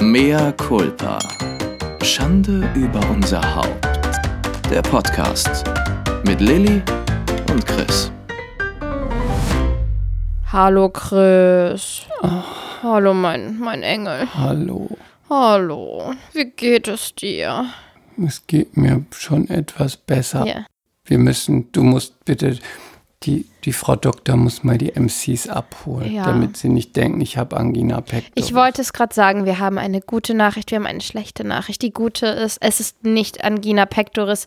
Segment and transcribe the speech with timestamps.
[0.00, 1.18] Mea culpa.
[2.04, 3.84] Schande über unser Haupt.
[4.70, 5.64] Der Podcast
[6.24, 6.80] mit Lilly
[7.50, 8.12] und Chris.
[10.52, 12.02] Hallo Chris.
[12.80, 14.28] Hallo mein, mein Engel.
[14.34, 14.88] Hallo.
[15.28, 16.14] Hallo.
[16.32, 17.66] Wie geht es dir?
[18.24, 20.46] Es geht mir schon etwas besser.
[20.46, 20.66] Ja.
[21.06, 22.56] Wir müssen, du musst bitte,
[23.24, 26.24] die, die Frau Doktor muss mal die MCs abholen, Ja.
[26.24, 28.32] damit sie nicht denken, ich habe Angina pectoris.
[28.36, 31.82] Ich wollte es gerade sagen, wir haben eine gute Nachricht, wir haben eine schlechte Nachricht.
[31.82, 34.46] Die gute ist, es ist nicht Angina pectoris.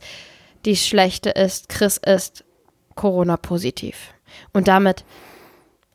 [0.66, 2.46] Die schlechte ist, Chris ist
[2.96, 4.14] Corona-positiv.
[4.54, 5.04] Und damit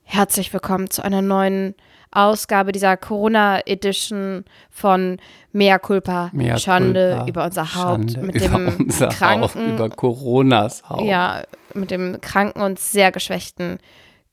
[0.04, 1.74] herzlich willkommen zu einer neuen
[2.10, 5.18] Ausgabe dieser Corona-Edition von
[5.52, 9.54] Mea Culpa, Mea Schande culpa, über unser Haupt, Schande mit über dem unser kranken, Haupt,
[9.56, 11.02] über Coronas Haupt.
[11.02, 11.42] Ja,
[11.76, 13.78] mit dem kranken und sehr geschwächten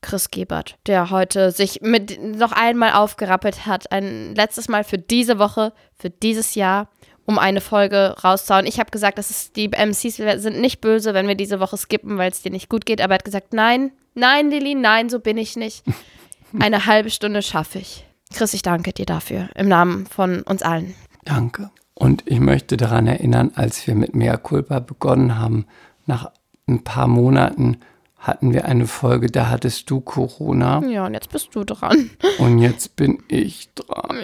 [0.02, 5.40] Chris Gebert, der heute sich mit noch einmal aufgerappelt hat, ein letztes Mal für diese
[5.40, 6.90] Woche, für dieses Jahr,
[7.26, 8.68] um eine Folge rauszuhauen.
[8.68, 12.18] Ich habe gesagt, das ist, die MCs sind nicht böse, wenn wir diese Woche skippen,
[12.18, 15.20] weil es dir nicht gut geht, aber er hat gesagt, nein, nein, Lilly, nein, so
[15.20, 15.84] bin ich nicht.
[16.60, 18.06] Eine halbe Stunde schaffe ich.
[18.34, 20.94] Chris, ich danke dir dafür, im Namen von uns allen.
[21.24, 21.72] Danke.
[21.96, 25.66] Und ich möchte daran erinnern, als wir mit Mea Culpa begonnen haben,
[26.06, 26.32] nach
[26.68, 27.78] ein paar Monaten
[28.18, 32.10] hatten wir eine Folge, da hattest du Corona Ja, und jetzt bist du dran.
[32.40, 34.18] und jetzt bin ich dran.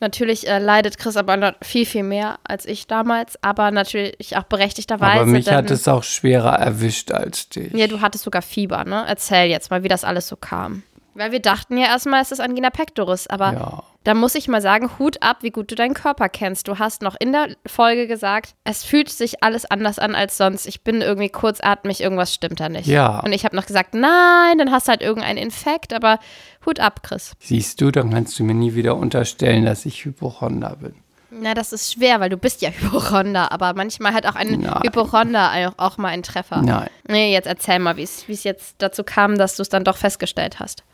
[0.00, 4.42] Natürlich äh, leidet Chris aber noch viel, viel mehr als ich damals, aber natürlich auch
[4.42, 5.20] berechtigterweise.
[5.20, 7.72] Aber mich denn- hat es auch schwerer erwischt als dich.
[7.72, 9.04] Ja, du hattest sogar Fieber, ne?
[9.06, 10.82] Erzähl jetzt mal, wie das alles so kam.
[11.16, 13.82] Weil wir dachten ja erstmal, es ist Angina pectoris, aber Ja.
[14.04, 16.68] da muss ich mal sagen, Hut ab, wie gut du deinen Körper kennst.
[16.68, 20.66] Du hast noch in der Folge gesagt, es fühlt sich alles anders an als sonst.
[20.66, 22.86] Ich bin irgendwie kurzatmig, irgendwas stimmt da nicht.
[22.86, 23.20] Ja.
[23.20, 26.18] Und ich habe noch gesagt, nein, dann hast du halt irgendeinen Infekt, aber
[26.66, 27.32] Hut ab, Chris.
[27.40, 30.94] Siehst du, dann kannst du mir nie wieder unterstellen, dass ich Hypochonder bin.
[31.30, 34.82] Na, das ist schwer, weil du bist ja Hypochonder, aber manchmal hat auch ein Nein.
[34.84, 36.62] Hypochonder auch, auch mal einen Treffer.
[36.62, 36.88] Nein.
[37.08, 39.84] Nee, jetzt erzähl mal, wie es wie es jetzt dazu kam, dass du es dann
[39.84, 40.84] doch festgestellt hast.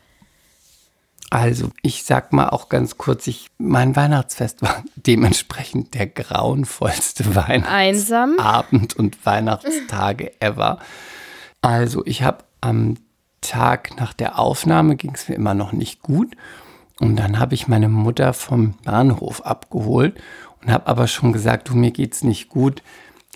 [1.33, 7.33] Also, ich sag mal auch ganz kurz, ich, mein Weihnachtsfest war dementsprechend der grauenvollste.
[7.33, 10.77] Weihnachtsabend und Weihnachtstage ever.
[11.63, 12.97] Also, ich habe am
[13.41, 16.37] Tag nach der Aufnahme ging es mir immer noch nicht gut.
[16.99, 20.21] Und dann habe ich meine Mutter vom Bahnhof abgeholt
[20.61, 22.83] und habe aber schon gesagt, du, mir geht's nicht gut.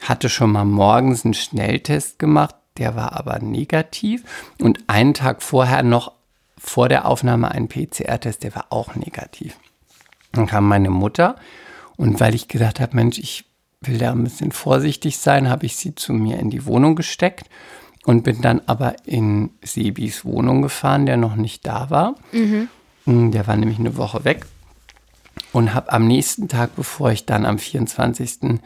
[0.03, 4.23] Hatte schon mal morgens einen Schnelltest gemacht, der war aber negativ.
[4.61, 6.11] Und einen Tag vorher noch
[6.69, 9.57] vor der Aufnahme einen PCR-Test, der war auch negativ.
[10.33, 11.35] Dann kam meine Mutter
[11.95, 13.45] und weil ich gedacht habe, Mensch, ich
[13.81, 17.45] will da ein bisschen vorsichtig sein, habe ich sie zu mir in die Wohnung gesteckt
[18.05, 22.15] und bin dann aber in Sebis Wohnung gefahren, der noch nicht da war.
[23.05, 24.45] Mm, Der war nämlich eine Woche weg
[25.53, 28.59] und habe am nächsten Tag, bevor ich dann am 24.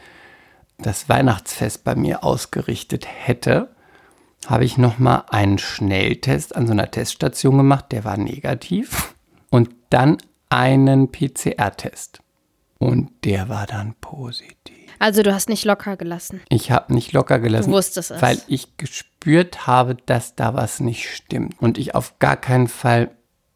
[0.78, 3.68] das Weihnachtsfest bei mir ausgerichtet hätte,
[4.46, 9.14] habe ich nochmal einen Schnelltest an so einer Teststation gemacht, der war negativ.
[9.50, 12.20] Und dann einen PCR-Test.
[12.78, 14.76] Und der war dann positiv.
[14.98, 16.40] Also du hast nicht locker gelassen.
[16.48, 18.22] Ich habe nicht locker gelassen, Du wusstest es.
[18.22, 21.60] weil ich gespürt habe, dass da was nicht stimmt.
[21.60, 23.10] Und ich auf gar keinen Fall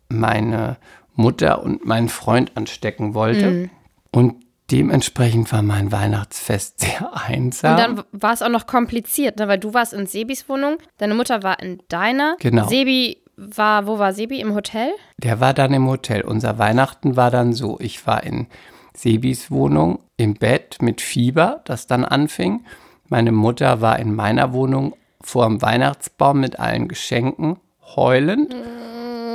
[0.08, 0.76] meine
[1.14, 3.50] Mutter und meinen Freund anstecken wollte.
[3.50, 3.70] Mhm.
[4.12, 7.72] Und dementsprechend war mein Weihnachtsfest sehr einsam.
[7.72, 9.49] Und dann war es auch noch kompliziert, ne?
[9.49, 12.37] weil du warst in Sebis Wohnung, deine Mutter war in deiner.
[12.41, 12.66] Genau.
[12.69, 14.41] Sebi war, wo war Sebi?
[14.41, 14.91] Im Hotel?
[15.19, 16.22] Der war dann im Hotel.
[16.22, 18.47] Unser Weihnachten war dann so, ich war in
[18.94, 22.65] Sebis Wohnung im Bett mit Fieber, das dann anfing.
[23.09, 27.59] Meine Mutter war in meiner Wohnung vor dem Weihnachtsbaum mit allen Geschenken,
[27.94, 28.54] heulend.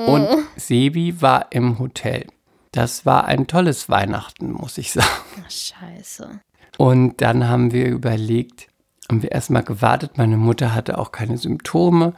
[0.08, 2.26] Und Sebi war im Hotel.
[2.72, 5.08] Das war ein tolles Weihnachten, muss ich sagen.
[5.46, 6.40] Ach, scheiße.
[6.78, 8.68] Und dann haben wir überlegt,
[9.10, 10.18] haben wir erstmal gewartet.
[10.18, 12.14] Meine Mutter hatte auch keine Symptome.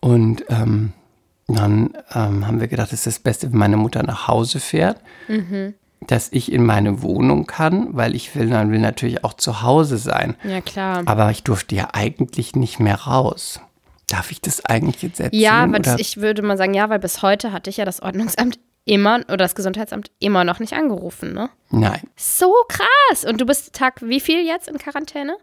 [0.00, 0.92] Und ähm,
[1.48, 5.00] dann ähm, haben wir gedacht, es ist das Beste, wenn meine Mutter nach Hause fährt,
[6.06, 9.98] dass ich in meine Wohnung kann, weil ich will, dann will natürlich auch zu Hause
[9.98, 10.36] sein.
[10.44, 11.02] Ja, klar.
[11.06, 13.60] Aber ich durfte ja eigentlich nicht mehr raus.
[14.08, 15.42] Darf ich das eigentlich jetzt erzählen?
[15.42, 15.80] Ja, oder?
[15.80, 18.58] das, ich würde mal sagen, ja, weil bis heute hatte ich ja das Ordnungsamt
[18.88, 21.50] immer oder das Gesundheitsamt immer noch nicht angerufen, ne?
[21.70, 23.24] Nein, So krass.
[23.24, 25.36] Und du bist Tag wie viel jetzt in Quarantäne?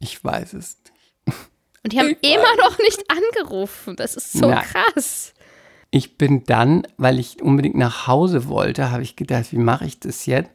[0.00, 1.36] ich weiß es nicht.
[1.82, 3.96] Und die haben immer noch nicht angerufen.
[3.96, 4.64] Das ist so Nein.
[4.64, 5.32] krass.
[5.90, 10.00] Ich bin dann, weil ich unbedingt nach Hause wollte, habe ich gedacht, wie mache ich
[10.00, 10.50] das jetzt?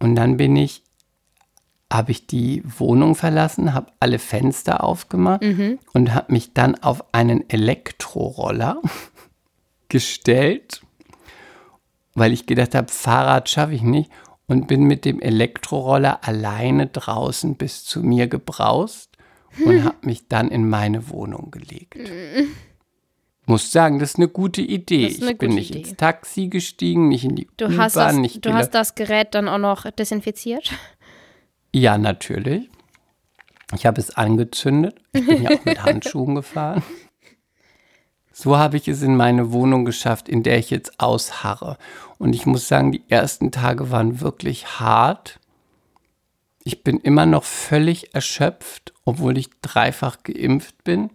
[0.00, 0.82] Und dann bin ich,
[1.92, 5.42] habe ich die Wohnung verlassen, habe alle Fenster aufgemacht
[5.92, 8.80] und habe mich dann auf einen Elektroroller
[9.88, 10.82] gestellt
[12.14, 14.10] weil ich gedacht habe, Fahrrad schaffe ich nicht
[14.46, 19.16] und bin mit dem Elektroroller alleine draußen bis zu mir gebraust
[19.64, 21.96] und habe mich dann in meine Wohnung gelegt.
[23.46, 25.06] Muss sagen, das ist eine gute Idee.
[25.06, 25.80] Eine ich bin gute nicht Idee.
[25.80, 29.34] ins Taxi gestiegen, nicht in die Du hast, U-Bahn, das, nicht du hast das Gerät
[29.34, 30.70] dann auch noch desinfiziert?
[31.72, 32.68] Ja, natürlich.
[33.74, 35.00] Ich habe es angezündet.
[35.12, 36.82] Ich bin ja auch mit Handschuhen gefahren.
[38.40, 41.76] So habe ich es in meine Wohnung geschafft, in der ich jetzt ausharre.
[42.16, 45.38] Und ich muss sagen, die ersten Tage waren wirklich hart.
[46.64, 51.10] Ich bin immer noch völlig erschöpft, obwohl ich dreifach geimpft bin.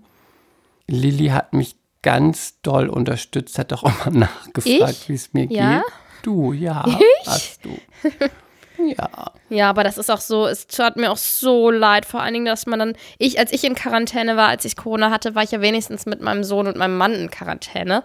[0.85, 5.09] Lilly hat mich ganz doll unterstützt, hat auch immer nachgefragt, Ich?
[5.09, 5.77] wie es mir Ja?
[5.77, 5.83] geht.
[6.21, 6.85] Du, ja,
[7.25, 7.75] hast du.
[8.77, 9.31] Ja.
[9.49, 12.45] Ja, aber das ist auch so, es tat mir auch so leid, vor allen Dingen,
[12.45, 15.51] dass man dann, ich, als ich in Quarantäne war, als ich Corona hatte, war ich
[15.51, 18.03] ja wenigstens mit meinem Sohn und meinem Mann in Quarantäne.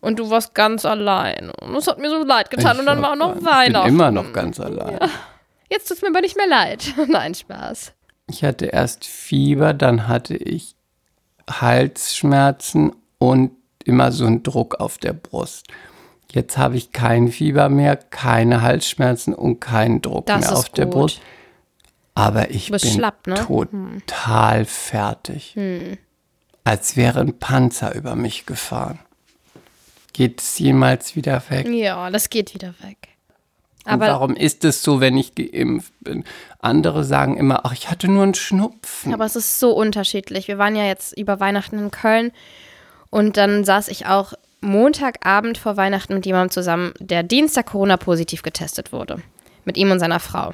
[0.00, 1.50] Und du warst ganz allein.
[1.60, 2.74] Und es hat mir so leid getan.
[2.74, 3.86] Ich und dann war auch noch ich Weihnachten.
[3.86, 4.98] bin immer noch ganz allein.
[5.70, 6.92] Jetzt tut es mir aber nicht mehr leid.
[7.08, 7.92] Nein, Spaß.
[8.28, 10.74] Ich hatte erst Fieber, dann hatte ich
[11.48, 13.52] Halsschmerzen und
[13.84, 15.66] immer so einen Druck auf der Brust.
[16.32, 20.86] Jetzt habe ich kein Fieber mehr, keine Halsschmerzen und keinen Druck Das mehr auf der
[20.86, 20.94] gut.
[20.94, 21.20] Brust.
[22.14, 23.34] Aber ich bin schlapp, ne?
[23.34, 25.56] total fertig.
[26.64, 28.98] Als wäre ein Panzer über mich gefahren.
[30.14, 31.68] Geht es jemals wieder weg?
[31.68, 33.08] Ja, das geht wieder weg.
[33.84, 36.24] Und Aber, warum ist es so, wenn ich geimpft bin?
[36.60, 39.12] Andere sagen immer, ach, ich hatte nur einen Schnupfen.
[39.12, 40.48] aber es ist so unterschiedlich.
[40.48, 42.30] Wir waren ja jetzt über Weihnachten in Köln
[43.10, 48.92] und dann saß ich auch Montagabend vor Weihnachten mit jemandem zusammen, der Dienstag Corona-positiv getestet
[48.92, 49.22] wurde.
[49.64, 50.52] Mit ihm und seiner Frau.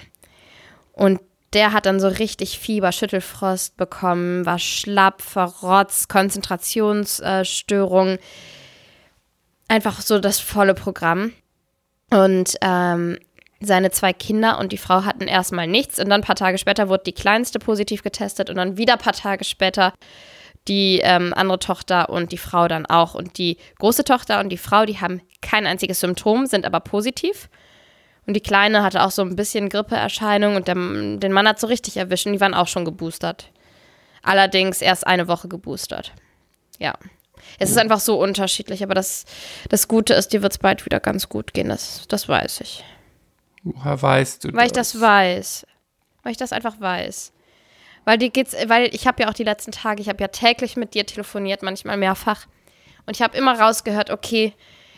[0.93, 1.20] Und
[1.52, 8.19] der hat dann so richtig Fieber, Schüttelfrost bekommen, war schlapp, verrotzt, Konzentrationsstörungen.
[9.69, 11.32] Einfach so das volle Programm.
[12.10, 13.19] Und ähm,
[13.60, 15.99] seine zwei Kinder und die Frau hatten erstmal nichts.
[15.99, 18.99] Und dann ein paar Tage später wurde die kleinste positiv getestet und dann wieder ein
[18.99, 19.93] paar Tage später
[20.69, 23.15] die ähm, andere Tochter und die Frau dann auch.
[23.15, 27.49] Und die große Tochter und die Frau, die haben kein einziges Symptom, sind aber positiv.
[28.26, 31.67] Und die Kleine hatte auch so ein bisschen Grippeerscheinung und der, den Mann hat so
[31.67, 33.50] richtig erwischt und die waren auch schon geboostert.
[34.23, 36.12] Allerdings erst eine Woche geboostert.
[36.79, 36.94] Ja.
[37.59, 39.25] Es ist einfach so unterschiedlich, aber das,
[39.70, 41.69] das Gute ist, dir wird es bald wieder ganz gut gehen.
[41.70, 42.85] Das, das weiß ich.
[43.62, 45.67] Woher weißt du Weil ich das weiß.
[46.23, 47.32] Weil ich das einfach weiß.
[48.08, 50.76] Weil dir geht's, weil ich habe ja auch die letzten Tage, ich habe ja täglich
[50.76, 52.46] mit dir telefoniert, manchmal mehrfach.
[53.05, 54.55] Und ich habe immer rausgehört, okay,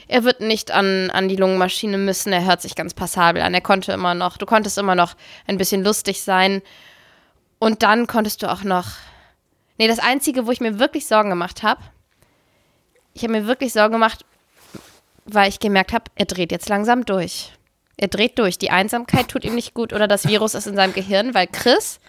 [0.06, 3.52] er wird nicht an, an die Lungenmaschine müssen, er hört sich ganz passabel an.
[3.52, 5.16] Er konnte immer noch, du konntest immer noch
[5.48, 6.62] ein bisschen lustig sein.
[7.58, 8.86] Und dann konntest du auch noch.
[9.76, 11.82] Nee, das Einzige, wo ich mir wirklich Sorgen gemacht habe,
[13.14, 14.24] ich habe mir wirklich Sorgen gemacht,
[15.24, 17.50] weil ich gemerkt habe, er dreht jetzt langsam durch.
[18.00, 18.56] Er dreht durch.
[18.56, 22.00] Die Einsamkeit tut ihm nicht gut oder das Virus ist in seinem Gehirn, weil Chris,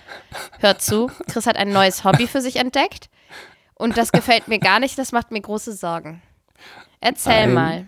[0.60, 3.10] hört zu, Chris hat ein neues Hobby für sich entdeckt
[3.76, 6.22] und das gefällt mir gar nicht, das macht mir große Sorgen.
[7.02, 7.54] Erzähl Nein.
[7.54, 7.88] mal.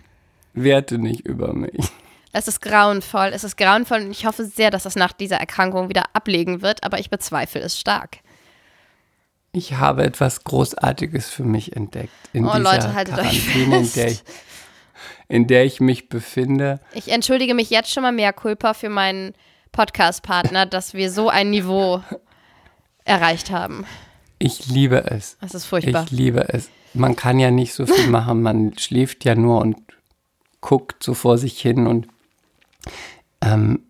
[0.52, 1.88] Werte nicht über mich.
[2.34, 5.88] Es ist grauenvoll, es ist grauenvoll und ich hoffe sehr, dass das nach dieser Erkrankung
[5.88, 8.18] wieder ablegen wird, aber ich bezweifle es stark.
[9.52, 12.12] Ich habe etwas Großartiges für mich entdeckt.
[12.34, 14.24] In Oh, dieser Leute, haltet euch Quarantäne, in der, ich, fest.
[15.28, 16.80] In der ich mich befinde.
[16.92, 19.34] Ich entschuldige mich jetzt schon mal mehr Culpa für meinen
[19.72, 22.02] Podcast-Partner, dass wir so ein Niveau
[23.04, 23.84] erreicht haben.
[24.38, 25.36] Ich liebe es.
[25.40, 26.04] Das ist furchtbar.
[26.04, 26.70] Ich liebe es.
[26.92, 28.42] Man kann ja nicht so viel machen.
[28.42, 29.76] Man schläft ja nur und
[30.60, 31.86] guckt so vor sich hin.
[31.86, 32.06] Und
[33.40, 33.80] ähm,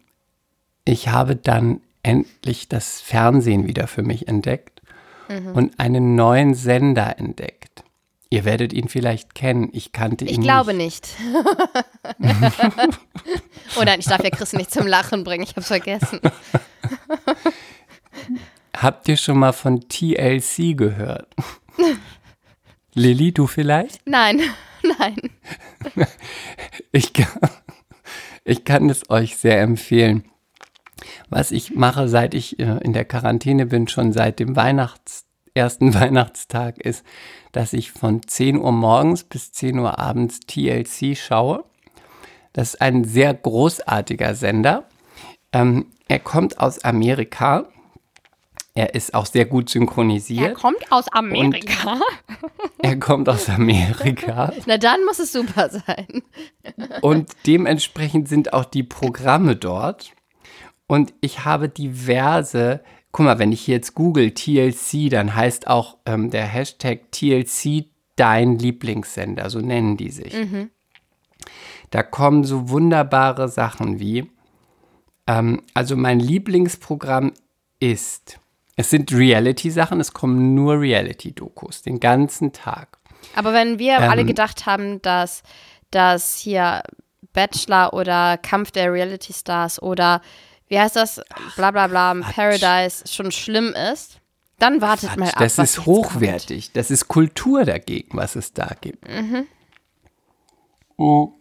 [0.85, 4.71] ich habe dann endlich das Fernsehen wieder für mich entdeckt
[5.29, 5.53] Mhm.
[5.53, 7.83] und einen neuen Sender entdeckt.
[8.35, 9.69] Ihr werdet ihn vielleicht kennen.
[9.73, 11.15] Ich kannte ihn Ich glaube nicht.
[12.19, 12.53] nicht.
[13.79, 16.19] oh nein, ich darf ja Chris nicht zum Lachen bringen, ich hab's vergessen.
[18.77, 21.33] Habt ihr schon mal von TLC gehört?
[22.95, 24.05] Lilly, du vielleicht?
[24.05, 24.43] Nein,
[24.99, 25.31] nein.
[26.91, 27.39] Ich kann,
[28.43, 30.25] ich kann es euch sehr empfehlen.
[31.29, 35.25] Was ich mache, seit ich äh, in der Quarantäne bin, schon seit dem Weihnachts,
[35.55, 37.05] ersten Weihnachtstag, ist,
[37.55, 41.65] dass ich von 10 Uhr morgens bis 10 Uhr abends TLC schaue.
[42.53, 44.89] Das ist ein sehr großartiger Sender.
[45.53, 47.69] Ähm, er kommt aus Amerika.
[48.75, 50.57] Er ist auch sehr gut synchronisiert.
[50.57, 52.01] kommt aus Amerika.
[52.79, 54.53] Er kommt aus Amerika.
[54.67, 56.23] Na dann muss es super sein.
[57.03, 60.13] Und dementsprechend sind auch die Programme dort.
[60.89, 62.83] Und ich habe diverse,
[63.15, 67.85] guck mal, wenn ich jetzt google TLC, dann heißt auch ähm, der Hashtag TLC
[68.17, 70.35] dein Lieblingssender, so nennen die sich.
[71.91, 74.29] Da kommen so wunderbare Sachen wie,
[75.29, 77.33] ähm, also mein Lieblingsprogramm
[77.79, 78.41] ist,
[78.75, 82.99] es sind Reality-Sachen, es kommen nur Reality-Dokus, den ganzen Tag.
[83.37, 85.45] Aber wenn wir ähm, alle gedacht haben, dass
[85.93, 86.83] das hier
[87.33, 90.21] Bachelor oder Kampf der Reality Stars oder
[90.69, 91.21] wie heißt das,
[91.57, 94.21] bla bla bla, Paradise schon schlimm ist,
[94.59, 95.39] dann wartet Quatsch, mal ab.
[95.39, 96.67] Das ist hochwertig.
[96.67, 96.77] Kommt.
[96.77, 99.07] Das ist Kultur dagegen, was es da gibt.
[99.09, 99.47] Mhm.
[100.97, 101.33] Oh.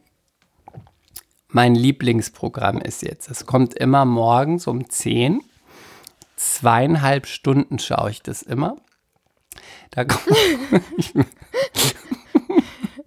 [1.50, 5.42] Mein Lieblingsprogramm ist jetzt, es kommt immer morgens um 10.
[6.36, 8.78] Zweieinhalb Stunden schaue ich das immer.
[9.92, 10.26] Da kommt,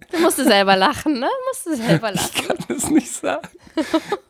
[0.09, 1.27] Du musst selber lachen, ne?
[1.49, 2.31] Musst du selber lachen.
[2.33, 3.47] Ich kann es nicht sagen.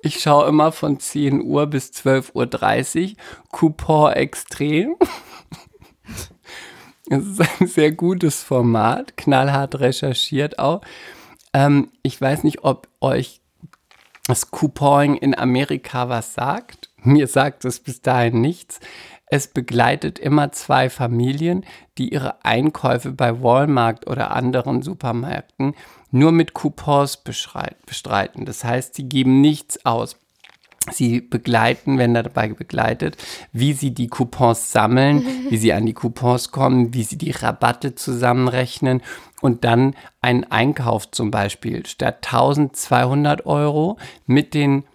[0.01, 3.16] Ich schaue immer von 10 Uhr bis 12.30 Uhr.
[3.51, 4.96] Coupon extrem.
[7.10, 10.82] Es ist ein sehr gutes Format, knallhart recherchiert auch.
[11.54, 13.42] Ähm, ich weiß nicht, ob euch
[14.27, 16.89] das Couponing in Amerika was sagt.
[17.01, 18.82] Mir sagt es bis dahin nichts.
[19.30, 21.66] Es begleitet immer zwei Familien,
[21.98, 25.75] die ihre Einkäufe bei Walmart oder anderen Supermärkten
[26.12, 28.46] nur mit Coupons bestreiten.
[28.46, 30.18] Das heißt, sie geben nichts aus.
[30.92, 33.18] Sie begleiten, wenn dabei begleitet,
[33.52, 37.96] wie sie die Coupons sammeln, wie sie an die Coupons kommen, wie sie die Rabatte
[37.96, 39.02] zusammenrechnen
[39.42, 44.86] und dann einen Einkauf zum Beispiel statt 1200 Euro mit den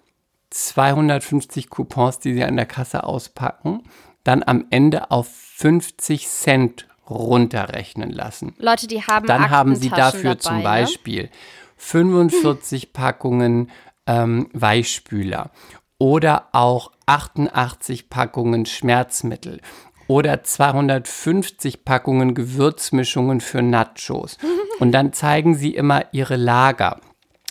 [0.50, 3.82] 250 Coupons, die sie an der Kasse auspacken,
[4.24, 8.54] dann am Ende auf 50 Cent runterrechnen lassen.
[8.58, 10.62] Leute, die haben Dann haben sie dafür dabei, zum ne?
[10.62, 11.30] Beispiel ne?
[11.76, 13.70] 45 Packungen
[14.06, 15.50] ähm, Weichspüler
[15.98, 19.60] oder auch 88 Packungen Schmerzmittel
[20.08, 24.38] oder 250 Packungen Gewürzmischungen für Nachos.
[24.80, 27.00] Und dann zeigen sie immer ihre Lager.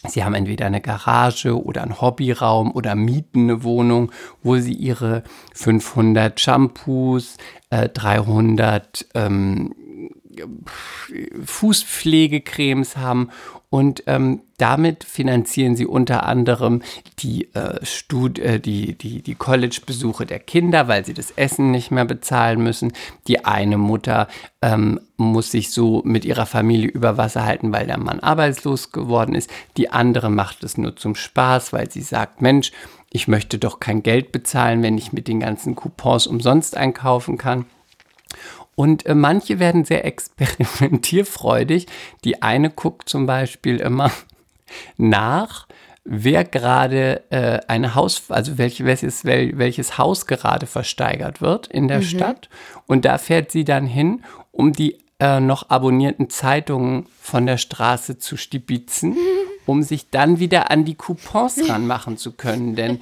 [0.07, 5.23] Sie haben entweder eine Garage oder einen Hobbyraum oder mieten eine Wohnung, wo Sie Ihre
[5.53, 7.37] 500 Shampoos,
[7.69, 9.75] äh, 300 ähm,
[11.45, 13.29] Fußpflegecremes haben
[13.71, 16.81] und ähm, damit finanzieren sie unter anderem
[17.19, 22.03] die, äh, äh, die, die, die College-Besuche der Kinder, weil sie das Essen nicht mehr
[22.03, 22.91] bezahlen müssen.
[23.27, 24.27] Die eine Mutter
[24.61, 29.35] ähm, muss sich so mit ihrer Familie über Wasser halten, weil der Mann arbeitslos geworden
[29.35, 29.49] ist.
[29.77, 32.73] Die andere macht es nur zum Spaß, weil sie sagt, Mensch,
[33.09, 37.65] ich möchte doch kein Geld bezahlen, wenn ich mit den ganzen Coupons umsonst einkaufen kann.
[38.75, 41.87] Und äh, manche werden sehr experimentierfreudig.
[42.23, 44.11] Die eine guckt zum Beispiel immer
[44.97, 45.67] nach,
[46.03, 51.87] wer gerade äh, eine Haus, also welch, welches, wel, welches Haus gerade versteigert wird in
[51.87, 52.03] der mhm.
[52.03, 52.49] Stadt.
[52.87, 58.17] Und da fährt sie dann hin, um die äh, noch abonnierten Zeitungen von der Straße
[58.17, 59.15] zu stibitzen,
[59.65, 62.75] um sich dann wieder an die Coupons ranmachen zu können.
[62.75, 62.99] Denn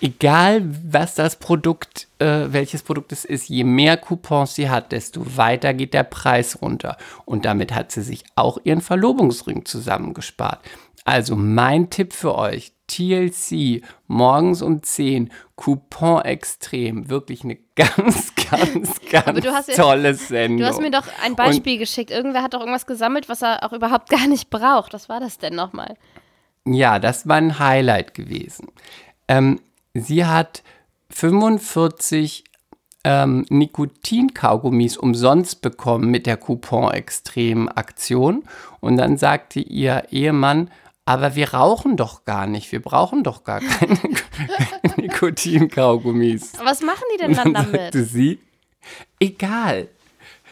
[0.00, 5.36] egal was das Produkt, äh, welches Produkt es ist, je mehr Coupons sie hat, desto
[5.36, 6.96] weiter geht der Preis runter.
[7.24, 10.60] Und damit hat sie sich auch ihren Verlobungsring zusammengespart.
[11.04, 19.00] Also mein Tipp für euch, TLC, morgens um 10, Coupon extrem, wirklich eine ganz, ganz,
[19.10, 20.58] ganz tolle Sendung.
[20.58, 22.10] Du hast mir doch ein Beispiel Und, geschickt.
[22.10, 24.94] Irgendwer hat doch irgendwas gesammelt, was er auch überhaupt gar nicht braucht.
[24.94, 25.96] Was war das denn nochmal?
[26.64, 28.68] Ja, das war ein Highlight gewesen.
[29.28, 29.60] Ähm,
[30.00, 30.62] sie hat
[31.10, 32.44] 45
[33.04, 38.42] ähm, Nikotinkaugummis umsonst bekommen mit der Coupon-Extrem-Aktion.
[38.80, 40.70] Und dann sagte ihr Ehemann,
[41.04, 43.96] aber wir rauchen doch gar nicht, wir brauchen doch gar keine
[44.96, 46.52] Nikotinkaugummis.
[46.62, 47.80] Was machen die denn dann, dann damit?
[47.80, 48.40] Sagte sie,
[49.18, 49.88] egal,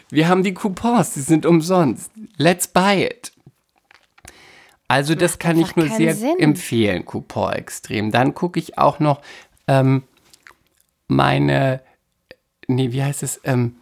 [0.09, 2.09] wir haben die Coupons, die sind umsonst.
[2.37, 3.31] Let's buy it.
[4.87, 6.39] Also das Macht kann ich nur sehr Sinn.
[6.39, 8.11] empfehlen, Coupon extrem.
[8.11, 9.21] Dann gucke ich auch noch
[9.67, 10.03] ähm,
[11.07, 11.81] meine,
[12.67, 13.75] nee, wie heißt es, ähm,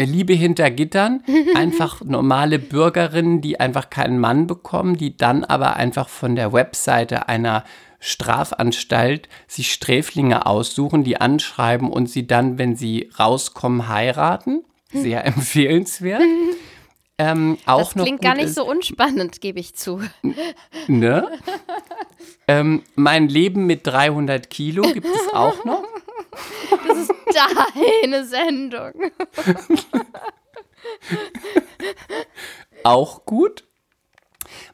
[0.00, 6.08] Liebe hinter Gittern, einfach normale Bürgerinnen, die einfach keinen Mann bekommen, die dann aber einfach
[6.08, 7.64] von der Webseite einer
[7.98, 14.62] Strafanstalt sich Sträflinge aussuchen, die anschreiben und sie dann, wenn sie rauskommen, heiraten.
[14.92, 16.22] Sehr empfehlenswert.
[17.20, 20.00] Ähm, auch das klingt gar nicht ist, so unspannend, gebe ich zu.
[20.86, 21.28] Ne?
[22.46, 25.82] ähm, mein Leben mit 300 Kilo gibt es auch noch.
[26.86, 27.12] Das ist
[28.04, 28.92] deine Sendung.
[32.84, 33.64] auch gut.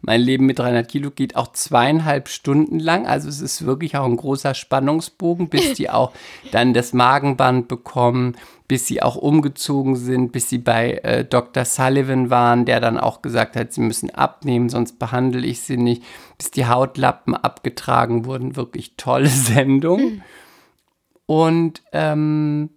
[0.03, 3.07] mein Leben mit 300 Kilo geht auch zweieinhalb Stunden lang.
[3.07, 6.13] Also es ist wirklich auch ein großer Spannungsbogen, bis die auch
[6.53, 11.65] dann das Magenband bekommen, bis sie auch umgezogen sind, bis sie bei äh, Dr.
[11.65, 16.03] Sullivan waren, der dann auch gesagt hat, sie müssen abnehmen, sonst behandle ich sie nicht,
[16.39, 18.57] bis die Hautlappen abgetragen wurden.
[18.57, 20.01] Wirklich tolle Sendung.
[20.01, 20.23] Mhm.
[21.27, 22.71] Und ähm,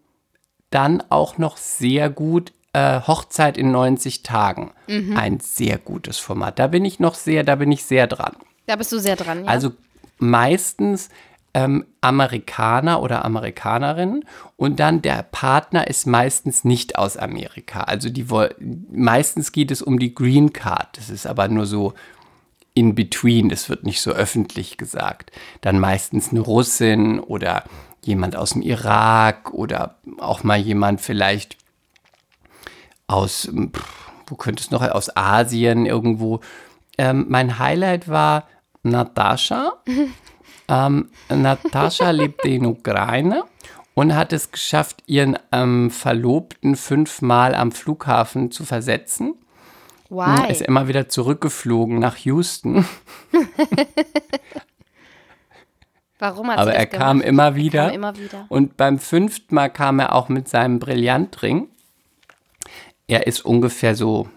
[0.69, 4.71] dann auch noch sehr gut äh, Hochzeit in 90 Tagen.
[4.87, 5.15] Mhm.
[5.17, 6.59] Ein sehr gutes Format.
[6.59, 8.35] Da bin ich noch sehr, da bin ich sehr dran.
[8.65, 9.49] Da bist du sehr dran, ja.
[9.49, 9.71] Also
[10.19, 11.09] meistens
[11.57, 14.25] ähm, Amerikaner oder Amerikanerinnen
[14.57, 17.79] und dann der Partner ist meistens nicht aus Amerika.
[17.79, 18.27] Also die
[18.91, 20.95] meistens geht es um die Green Card.
[20.95, 21.95] Das ist aber nur so
[22.75, 23.49] in between.
[23.49, 25.31] Das wird nicht so öffentlich gesagt.
[25.61, 27.63] Dann meistens eine Russin oder
[28.03, 31.57] jemand aus dem Irak oder auch mal jemand vielleicht
[33.07, 33.49] aus,
[34.27, 36.39] wo könnte es noch, aus Asien irgendwo.
[36.99, 38.47] Ähm, mein Highlight war
[38.83, 39.73] Natascha.
[40.67, 43.43] ähm, Natascha lebte in Ukraine
[43.93, 49.35] und hat es geschafft, ihren ähm, Verlobten fünfmal am Flughafen zu versetzen.
[50.09, 50.51] Why?
[50.51, 52.85] Ist immer wieder zurückgeflogen nach Houston.
[56.19, 58.45] Warum hat Aber er kam immer, wieder, kam immer wieder.
[58.49, 61.67] Und beim fünften Mal kam er auch mit seinem Brillantring.
[63.07, 64.27] Er ist ungefähr so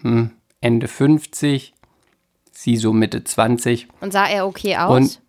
[0.00, 1.74] hm, Ende 50,
[2.50, 3.88] sie so Mitte 20.
[4.00, 4.90] Und sah er okay aus?
[4.96, 5.20] Und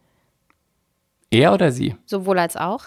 [1.31, 1.95] er oder sie?
[2.05, 2.85] Sowohl als auch?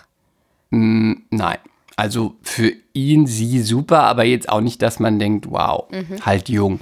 [0.70, 1.58] Mm, nein.
[1.96, 6.24] Also für ihn, sie super, aber jetzt auch nicht, dass man denkt, wow, mhm.
[6.24, 6.80] halt jung.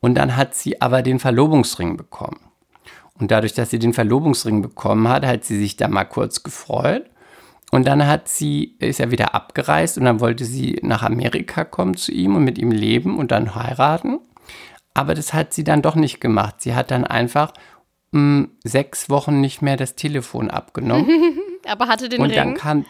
[0.00, 2.38] Und dann hat sie aber den Verlobungsring bekommen.
[3.18, 7.06] Und dadurch, dass sie den Verlobungsring bekommen hat, hat sie sich da mal kurz gefreut.
[7.70, 11.96] Und dann hat sie, ist er wieder abgereist und dann wollte sie nach Amerika kommen
[11.96, 14.20] zu ihm und mit ihm leben und dann heiraten.
[14.94, 16.60] Aber das hat sie dann doch nicht gemacht.
[16.60, 17.52] Sie hat dann einfach
[18.14, 21.08] mh, sechs Wochen nicht mehr das Telefon abgenommen.
[21.66, 22.38] Aber hatte den und Ring?
[22.38, 22.84] Und dann kam,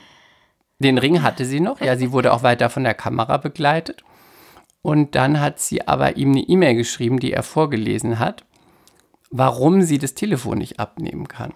[0.79, 1.81] den Ring hatte sie noch.
[1.81, 4.05] Ja, sie wurde auch weiter von der Kamera begleitet.
[4.83, 8.45] Und dann hat sie aber ihm eine E-Mail geschrieben, die er vorgelesen hat
[9.37, 11.55] warum sie das Telefon nicht abnehmen kann.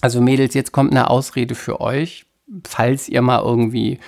[0.00, 2.24] Also Mädels, jetzt kommt eine Ausrede für euch,
[2.66, 3.98] falls ihr mal irgendwie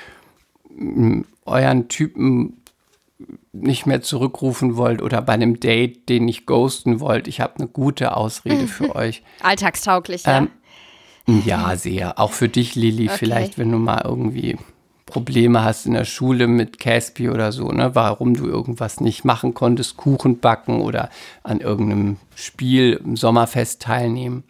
[0.75, 2.60] mm, euren Typen
[3.52, 7.28] nicht mehr zurückrufen wollt oder bei einem Date den nicht ghosten wollt.
[7.28, 9.22] Ich habe eine gute Ausrede für euch.
[9.42, 10.38] Alltagstauglich, ja.
[10.38, 12.18] Ähm, ja, sehr.
[12.18, 13.18] Auch für dich, Lilly, okay.
[13.18, 14.56] vielleicht, wenn du mal irgendwie
[15.06, 17.94] Probleme hast in der Schule mit Caspi oder so, ne?
[17.94, 21.11] warum du irgendwas nicht machen konntest, Kuchen backen oder
[21.42, 24.44] an irgendeinem Spiel im Sommerfest teilnehmen.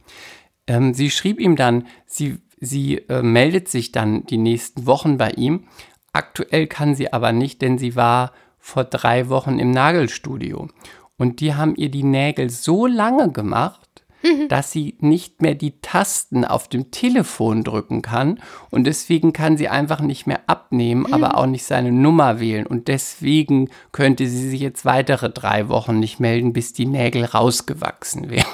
[0.66, 5.30] Ähm, sie schrieb ihm dann, sie, sie äh, meldet sich dann die nächsten Wochen bei
[5.30, 5.64] ihm.
[6.12, 10.68] Aktuell kann sie aber nicht, denn sie war vor drei Wochen im Nagelstudio.
[11.16, 14.04] Und die haben ihr die Nägel so lange gemacht,
[14.48, 19.68] dass sie nicht mehr die Tasten auf dem Telefon drücken kann und deswegen kann sie
[19.68, 21.14] einfach nicht mehr abnehmen, mhm.
[21.14, 25.98] aber auch nicht seine Nummer wählen und deswegen könnte sie sich jetzt weitere drei Wochen
[25.98, 28.46] nicht melden, bis die Nägel rausgewachsen wären.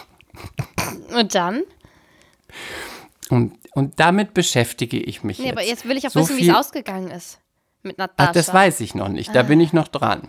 [1.16, 1.62] Und dann?
[3.28, 5.52] Und, und damit beschäftige ich mich nee, jetzt.
[5.52, 7.40] aber jetzt will ich auch so wissen, wie es ausgegangen ist
[7.86, 8.30] mit Natascha.
[8.30, 9.44] Ach, das weiß ich noch nicht, da ah.
[9.44, 10.28] bin ich noch dran.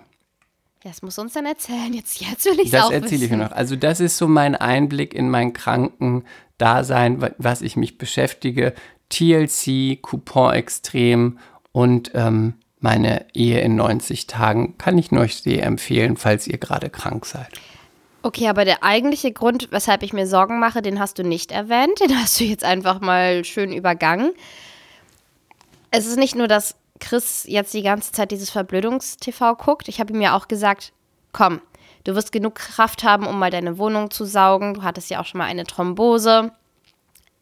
[0.83, 1.93] Das muss uns dann erzählen.
[1.93, 3.51] Jetzt, jetzt will ich es Das erzähle ich mir noch.
[3.51, 8.73] Also das ist so mein Einblick in mein Krankendasein, was ich mich beschäftige.
[9.09, 11.39] TLC, Coupon extrem
[11.71, 16.89] und ähm, meine Ehe in 90 Tagen kann ich euch sehr empfehlen, falls ihr gerade
[16.89, 17.49] krank seid.
[18.21, 21.99] Okay, aber der eigentliche Grund, weshalb ich mir Sorgen mache, den hast du nicht erwähnt.
[21.99, 24.31] Den hast du jetzt einfach mal schön übergangen.
[25.91, 29.87] Es ist nicht nur, dass Chris jetzt die ganze Zeit dieses Verblödungstv guckt.
[29.87, 30.93] Ich habe ihm ja auch gesagt,
[31.31, 31.61] komm,
[32.03, 34.75] du wirst genug Kraft haben, um mal deine Wohnung zu saugen.
[34.75, 36.51] Du hattest ja auch schon mal eine Thrombose.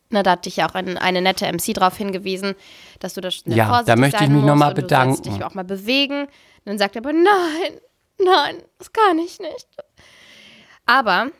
[0.09, 2.55] Na, da hat dich ja auch ein, eine nette MC darauf hingewiesen,
[2.99, 5.21] dass du das sehr Ja, da möchte ich mich nochmal bedanken.
[5.23, 6.21] Du dich auch mal bewegen.
[6.23, 6.29] Und
[6.65, 7.79] dann sagt er aber, nein,
[8.19, 9.67] nein, das kann ich nicht.
[10.85, 11.31] Aber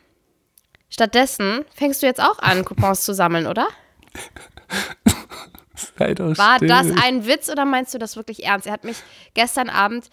[0.88, 3.68] stattdessen fängst du jetzt auch an, Coupons zu sammeln, oder?
[5.98, 6.68] Doch War still.
[6.68, 8.66] das ein Witz oder meinst du das wirklich ernst?
[8.66, 8.96] Er hat mich
[9.34, 10.08] gestern Abend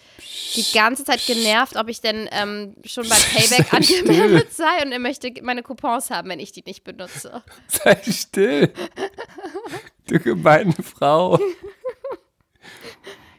[0.55, 4.99] die ganze Zeit genervt, ob ich denn ähm, schon bei Payback angemeldet sei und er
[4.99, 7.43] möchte meine Coupons haben, wenn ich die nicht benutze.
[7.67, 8.73] Sei still.
[10.07, 11.39] Du gemeine Frau.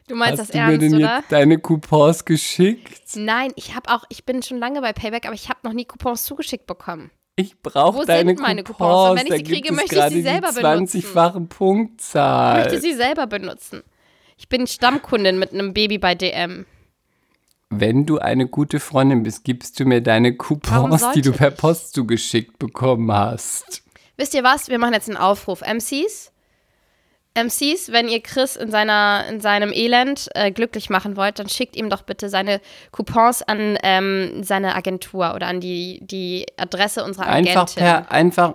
[0.07, 1.19] Du meinst Hast das ernst, du mir denn oder?
[1.19, 3.17] Jetzt deine Coupons geschickt?
[3.17, 5.87] Nein, ich habe auch, ich bin schon lange bei Payback, aber ich habe noch nie
[5.87, 7.11] Coupons zugeschickt bekommen.
[7.37, 9.11] Ich brauche deine sind meine Coupons.
[9.11, 12.59] Und wenn ich sie kriege, möchte ich sie selber die 20-fache Punktzahl.
[12.59, 13.83] Ich möchte sie selber benutzen.
[14.37, 16.67] Ich bin Stammkundin mit einem Baby bei DM.
[17.71, 21.95] wenn du eine gute Freundin bist, gibst du mir deine Coupons, die du per Post
[21.95, 23.83] zugeschickt bekommen hast.
[24.17, 24.69] Wisst ihr was?
[24.69, 25.63] Wir machen jetzt einen Aufruf.
[25.63, 26.31] MCs,
[27.35, 31.77] MCs, wenn ihr Chris in, seiner, in seinem Elend äh, glücklich machen wollt, dann schickt
[31.77, 32.61] ihm doch bitte seine
[32.93, 37.59] Coupons an ähm, seine Agentur oder an die, die Adresse unserer Agentin.
[37.59, 38.55] Einfach per, einfach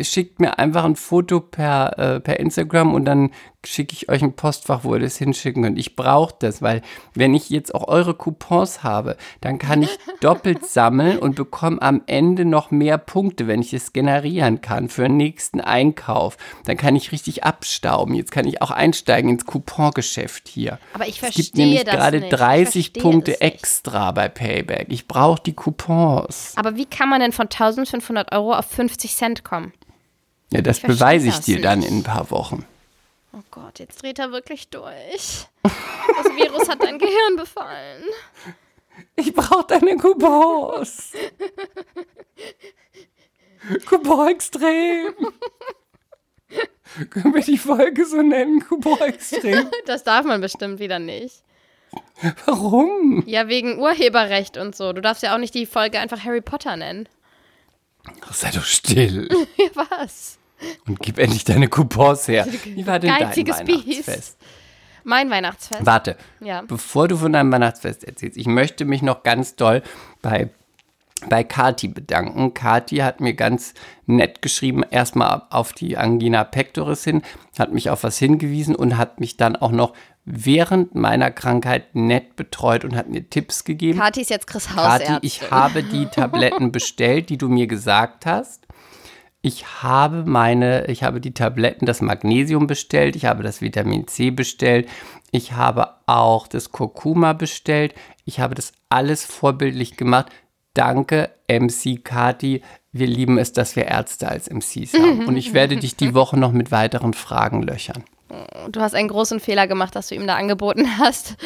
[0.00, 3.30] schickt mir einfach ein Foto per, äh, per Instagram und dann
[3.68, 5.78] schicke ich euch ein Postfach, wo ihr das hinschicken könnt.
[5.78, 6.80] Ich brauche das, weil
[7.14, 12.02] wenn ich jetzt auch eure Coupons habe, dann kann ich doppelt sammeln und bekomme am
[12.06, 16.38] Ende noch mehr Punkte, wenn ich es generieren kann für den nächsten Einkauf.
[16.64, 18.14] Dann kann ich richtig abstauben.
[18.14, 20.78] Jetzt kann ich auch einsteigen ins Coupongeschäft hier.
[20.94, 22.32] Aber ich verstehe Es gibt nämlich gerade nicht.
[22.32, 24.86] Ich 30 verstehe Punkte extra bei Payback.
[24.88, 26.54] Ich brauche die Coupons.
[26.56, 29.72] Aber wie kann man denn von 1500 Euro auf 50 Cent kommen?
[30.50, 31.90] Ja, das verstehe beweise ich das dir dann nicht.
[31.90, 32.64] in ein paar Wochen.
[33.32, 35.46] Oh Gott, jetzt dreht er wirklich durch.
[35.62, 38.02] Das Virus hat dein Gehirn befallen.
[39.16, 41.12] Ich brauche deine Coupons.
[43.86, 45.14] Coupon extrem.
[47.10, 48.64] Können wir die Folge so nennen?
[48.66, 49.70] Coupon extrem.
[49.86, 51.42] Das darf man bestimmt wieder nicht.
[52.46, 53.22] Warum?
[53.26, 54.92] Ja, wegen Urheberrecht und so.
[54.92, 57.08] Du darfst ja auch nicht die Folge einfach Harry Potter nennen.
[58.22, 59.28] Ach, sei doch still.
[59.56, 60.37] Ja, was?
[60.86, 62.46] Und gib endlich deine Coupons her.
[62.64, 64.06] Wie war denn dein Geiziges Weihnachtsfest?
[64.06, 64.36] Biest.
[65.04, 65.86] Mein Weihnachtsfest.
[65.86, 66.62] Warte, Ja.
[66.62, 69.82] bevor du von deinem Weihnachtsfest erzählst, ich möchte mich noch ganz doll
[70.20, 70.50] bei,
[71.28, 72.52] bei Kati bedanken.
[72.54, 73.74] Kati hat mir ganz
[74.06, 77.22] nett geschrieben, erstmal auf die Angina pectoris hin,
[77.58, 79.94] hat mich auf was hingewiesen und hat mich dann auch noch
[80.30, 83.98] während meiner Krankheit nett betreut und hat mir Tipps gegeben.
[83.98, 85.14] Kathi ist jetzt Chris Hausärztin.
[85.14, 88.66] Kathi, ich habe die Tabletten bestellt, die du mir gesagt hast.
[89.40, 94.30] Ich habe meine, ich habe die Tabletten, das Magnesium bestellt, ich habe das Vitamin C
[94.30, 94.88] bestellt,
[95.30, 100.32] ich habe auch das Kurkuma bestellt, ich habe das alles vorbildlich gemacht.
[100.74, 102.62] Danke, MC Kati.
[102.92, 105.24] Wir lieben es, dass wir Ärzte als MCs haben.
[105.26, 108.04] Und ich werde dich die Woche noch mit weiteren Fragen löchern.
[108.70, 111.36] Du hast einen großen Fehler gemacht, dass du ihm da angeboten hast,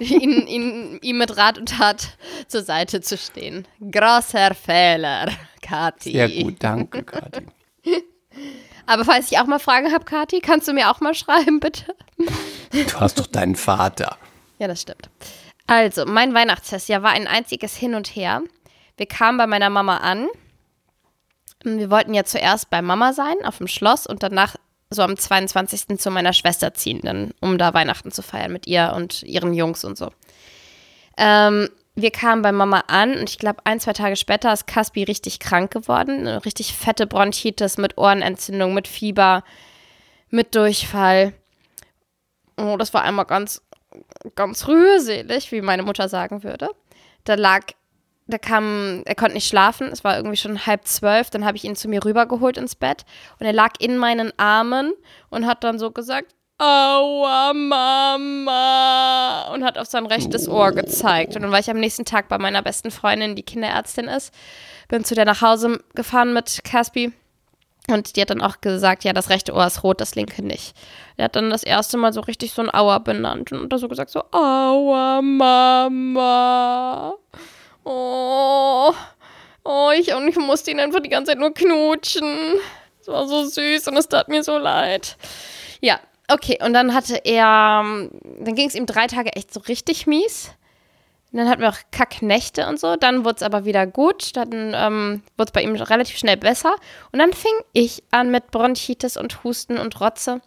[0.00, 2.16] ihn, ihn, ihm mit Rat und Tat
[2.48, 3.66] zur Seite zu stehen.
[3.80, 5.28] Großer Fehler,
[5.62, 6.12] Kathi.
[6.12, 7.46] Sehr gut, danke, Kati.
[8.86, 11.94] Aber falls ich auch mal Fragen habe, Kathi, kannst du mir auch mal schreiben, bitte?
[12.18, 14.18] Du hast doch deinen Vater.
[14.58, 15.08] Ja, das stimmt.
[15.66, 18.42] Also, mein Weihnachtsfest ja, war ein einziges Hin und Her.
[18.96, 20.28] Wir kamen bei meiner Mama an.
[21.62, 24.56] Wir wollten ja zuerst bei Mama sein, auf dem Schloss, und danach
[24.94, 25.98] so am 22.
[25.98, 29.84] zu meiner Schwester ziehen, dann, um da Weihnachten zu feiern mit ihr und ihren Jungs
[29.84, 30.10] und so.
[31.16, 35.04] Ähm, wir kamen bei Mama an und ich glaube, ein, zwei Tage später ist Caspi
[35.04, 36.20] richtig krank geworden.
[36.20, 39.44] Eine richtig fette Bronchitis mit Ohrenentzündung, mit Fieber,
[40.30, 41.32] mit Durchfall.
[42.56, 43.62] Oh, das war einmal ganz,
[44.34, 46.68] ganz rührselig, wie meine Mutter sagen würde.
[47.22, 47.66] Da lag,
[48.26, 51.64] da kam, er konnte nicht schlafen, es war irgendwie schon halb zwölf, dann habe ich
[51.64, 53.04] ihn zu mir rübergeholt ins Bett
[53.38, 54.92] und er lag in meinen Armen
[55.30, 59.48] und hat dann so gesagt, Aua, Mama.
[59.52, 61.34] Und hat auf sein rechtes Ohr gezeigt.
[61.34, 64.32] Und dann war ich am nächsten Tag bei meiner besten Freundin, die Kinderärztin ist.
[64.88, 67.12] Bin zu der nach Hause gefahren mit Caspi.
[67.90, 70.74] Und die hat dann auch gesagt, ja, das rechte Ohr ist rot, das linke nicht.
[71.16, 73.88] Er hat dann das erste Mal so richtig so ein Aua benannt und hat so
[73.88, 75.94] gesagt, so, Aua, Mama.
[77.84, 78.92] Oh,
[79.64, 82.54] oh, ich, und ich musste ihn einfach die ganze Zeit nur knutschen.
[82.98, 85.16] Das war so süß und es tat mir so leid.
[85.80, 89.60] Ja, okay, und dann hatte er, ähm, dann ging es ihm drei Tage echt so
[89.60, 90.50] richtig mies.
[91.34, 92.94] Und dann hatten wir auch Kacknächte und so.
[92.94, 94.36] Dann wurde es aber wieder gut.
[94.36, 96.76] Dann ähm, wurde es bei ihm relativ schnell besser.
[97.10, 100.40] Und dann fing ich an mit Bronchitis und Husten und Rotze.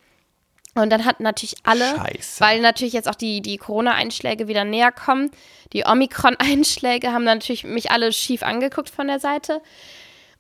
[0.82, 2.40] Und dann hatten natürlich alle, Scheiße.
[2.40, 5.32] weil natürlich jetzt auch die, die Corona-Einschläge wieder näher kommen,
[5.74, 9.62] die Omikron-Einschläge haben natürlich mich alle schief angeguckt von der Seite.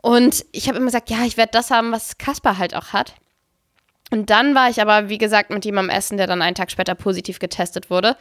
[0.01, 3.15] Und ich habe immer gesagt, ja, ich werde das haben, was Kasper halt auch hat.
[4.11, 6.95] Und dann war ich aber, wie gesagt, mit jemandem essen, der dann einen Tag später
[6.95, 8.15] positiv getestet wurde.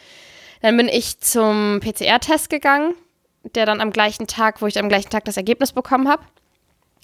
[0.63, 2.95] Dann bin ich zum PCR-Test gegangen,
[3.55, 6.25] der dann am gleichen Tag, wo ich am gleichen Tag das Ergebnis bekommen habe.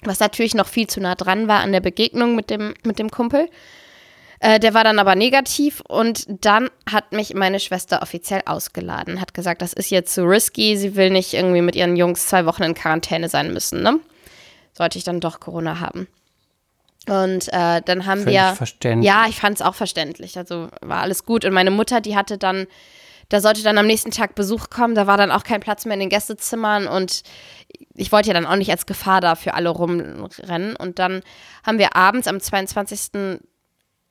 [0.03, 3.09] Was natürlich noch viel zu nah dran war an der Begegnung mit dem, mit dem
[3.09, 3.47] Kumpel.
[4.43, 9.21] Äh, der war dann aber negativ und dann hat mich meine Schwester offiziell ausgeladen.
[9.21, 12.45] Hat gesagt, das ist jetzt zu risky, sie will nicht irgendwie mit ihren Jungs zwei
[12.45, 14.01] Wochen in Quarantäne sein müssen, ne?
[14.73, 16.09] Sollte ich dann doch Corona haben.
[17.07, 18.53] Und äh, dann haben Völlig wir.
[18.55, 19.07] verständlich.
[19.09, 20.37] Ja, ich fand es auch verständlich.
[20.37, 21.45] Also war alles gut.
[21.45, 22.67] Und meine Mutter, die hatte dann,
[23.29, 24.93] da sollte dann am nächsten Tag Besuch kommen.
[24.93, 26.87] Da war dann auch kein Platz mehr in den Gästezimmern.
[26.87, 27.23] Und
[27.95, 30.75] ich wollte ja dann auch nicht als Gefahr da für alle rumrennen.
[30.75, 31.21] Und dann
[31.65, 33.39] haben wir abends am 22.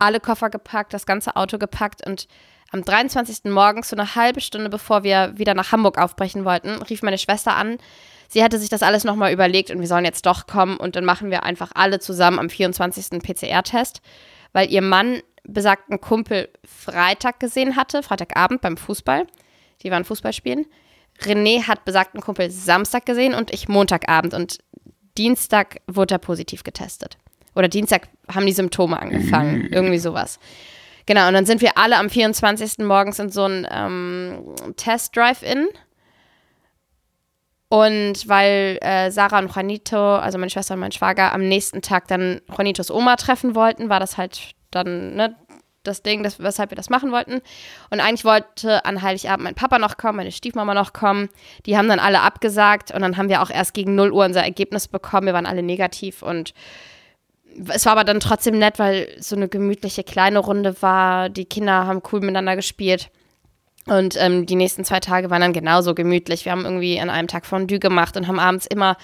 [0.02, 2.26] alle Koffer gepackt, das ganze Auto gepackt und
[2.72, 3.44] am 23.
[3.44, 7.54] morgens, so eine halbe Stunde bevor wir wieder nach Hamburg aufbrechen wollten, rief meine Schwester
[7.54, 7.78] an.
[8.28, 11.04] Sie hatte sich das alles nochmal überlegt und wir sollen jetzt doch kommen und dann
[11.04, 13.22] machen wir einfach alle zusammen am 24.
[13.22, 14.00] PCR-Test,
[14.52, 19.26] weil ihr Mann besagten Kumpel Freitag gesehen hatte, Freitagabend beim Fußball.
[19.82, 20.66] Die waren Fußball spielen.
[21.20, 24.58] René hat besagten Kumpel Samstag gesehen und ich Montagabend und
[25.18, 27.18] Dienstag wurde er positiv getestet.
[27.54, 30.38] Oder Dienstag haben die Symptome angefangen, irgendwie sowas.
[31.06, 32.78] Genau, und dann sind wir alle am 24.
[32.78, 35.68] morgens in so einem ähm, Test-Drive-In.
[37.68, 42.06] Und weil äh, Sarah und Juanito, also meine Schwester und mein Schwager, am nächsten Tag
[42.06, 45.34] dann Juanitos Oma treffen wollten, war das halt dann ne,
[45.82, 47.40] das Ding, das, weshalb wir das machen wollten.
[47.90, 51.28] Und eigentlich wollte an Heiligabend mein Papa noch kommen, meine Stiefmama noch kommen.
[51.66, 54.42] Die haben dann alle abgesagt und dann haben wir auch erst gegen 0 Uhr unser
[54.42, 55.26] Ergebnis bekommen.
[55.26, 56.54] Wir waren alle negativ und
[57.68, 61.28] es war aber dann trotzdem nett, weil so eine gemütliche kleine Runde war.
[61.28, 63.10] Die Kinder haben cool miteinander gespielt.
[63.86, 66.44] Und ähm, die nächsten zwei Tage waren dann genauso gemütlich.
[66.44, 68.96] Wir haben irgendwie an einem Tag Fondue gemacht und haben abends immer,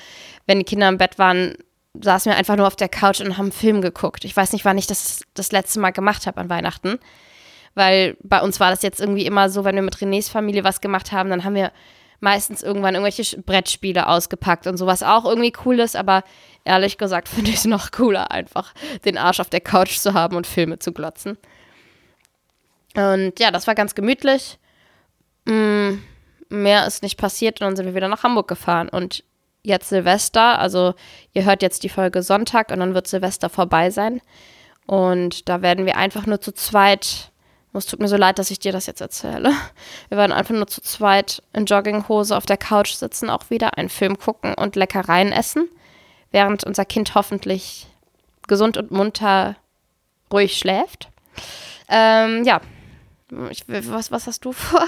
[0.47, 1.55] wenn die Kinder im Bett waren,
[2.01, 4.25] saßen wir einfach nur auf der Couch und haben Film geguckt.
[4.25, 6.99] Ich weiß nicht, wann ich das das letzte Mal gemacht habe an Weihnachten.
[7.75, 10.81] Weil bei uns war das jetzt irgendwie immer so, wenn wir mit Renés Familie was
[10.81, 11.73] gemacht haben, dann haben wir
[12.21, 16.25] meistens irgendwann irgendwelche Brettspiele ausgepackt und sowas auch irgendwie cool ist, aber
[16.65, 20.37] ehrlich gesagt finde ich es noch cooler, einfach den Arsch auf der Couch zu haben
[20.37, 21.39] und Filme zu glotzen.
[22.95, 24.59] Und ja, das war ganz gemütlich.
[25.45, 25.99] Mm,
[26.49, 28.89] mehr ist nicht passiert und dann sind wir wieder nach Hamburg gefahren.
[28.89, 29.25] Und
[29.63, 30.95] jetzt Silvester, also
[31.33, 34.21] ihr hört jetzt die Folge Sonntag und dann wird Silvester vorbei sein.
[34.87, 37.31] Und da werden wir einfach nur zu zweit,
[37.75, 39.53] es tut mir so leid, dass ich dir das jetzt erzähle.
[40.09, 43.89] Wir werden einfach nur zu zweit in Jogginghose auf der Couch sitzen, auch wieder einen
[43.89, 45.69] Film gucken und Leckereien essen,
[46.31, 47.87] während unser Kind hoffentlich
[48.47, 49.57] gesund und munter
[50.33, 51.09] ruhig schläft.
[51.89, 52.61] Ähm, ja,
[53.51, 54.87] ich, was, was hast du vor?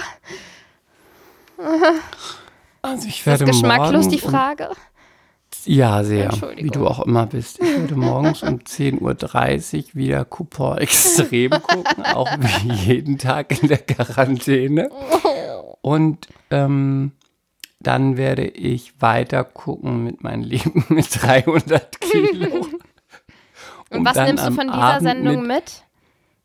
[2.82, 4.70] Also ich werde ist geschmacklos morgen die Frage?
[4.70, 4.76] Um,
[5.66, 6.30] ja, sehr.
[6.56, 7.60] Wie du auch immer bist.
[7.60, 13.68] Ich werde morgens um 10.30 Uhr wieder Coupon Extrem gucken, auch wie jeden Tag in
[13.68, 14.90] der Quarantäne.
[15.82, 17.12] Und ähm,
[17.80, 22.66] dann werde ich weiter gucken mit meinem Leben mit 300 Kilo.
[23.90, 25.82] Und Um was nimmst du von dieser Abend Sendung mit- mit?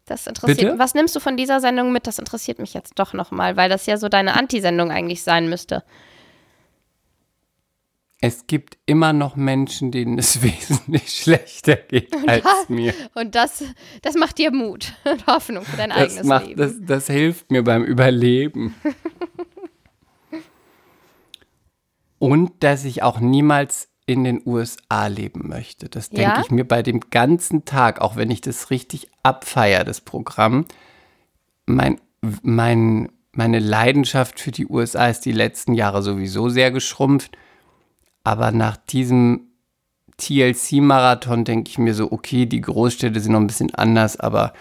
[0.08, 0.60] Das interessiert.
[0.60, 0.80] Bitte?
[0.80, 2.06] Was nimmst du von dieser Sendung mit?
[2.06, 5.84] Das interessiert mich jetzt doch nochmal, weil das ja so deine Anti-Sendung eigentlich sein müsste.
[8.22, 12.94] Es gibt immer noch Menschen, denen es wesentlich schlechter geht als mir.
[13.14, 13.64] Und das,
[14.02, 16.58] das macht dir Mut und Hoffnung für dein Das, eigenes macht, Leben.
[16.60, 18.74] das, das hilft mir beim Überleben.
[22.18, 25.90] Und dass ich auch niemals in den USA leben möchte.
[25.90, 26.42] Das denke Ja?
[26.42, 30.66] ich mir bei dem ganzen Tag, auch wenn ich das richtig abfeiere, das Programm.
[31.66, 32.00] Mein,
[32.42, 37.38] mein, meine Leidenschaft für die USA ist die letzten Jahre sowieso sehr geschrumpft.
[38.26, 39.48] Aber nach diesem
[40.18, 44.54] TLC-Marathon denke ich mir so, okay, die Großstädte sind noch ein bisschen anders, aber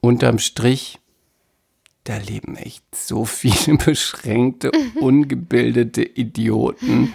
[0.00, 0.98] unterm Strich,
[2.04, 7.14] da leben echt so viele beschränkte, ungebildete Idioten.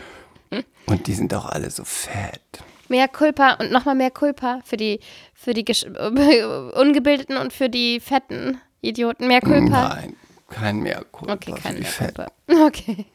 [0.88, 2.42] Und die sind auch alle so fett.
[2.88, 5.00] Mehr Culpa und nochmal mehr Culpa für die,
[5.34, 5.88] für die Gesch-
[6.80, 9.28] Ungebildeten und für die fetten Idioten.
[9.28, 9.90] Mehr Culpa.
[9.96, 10.16] Nein,
[10.50, 11.92] kein mehr Kulpa Okay, für kein die mehr.
[11.92, 12.28] Culpa.
[12.68, 13.06] Okay.